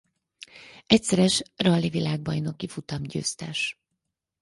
[0.87, 3.79] Egyszeres rali-világbajnoki futamgyőztes.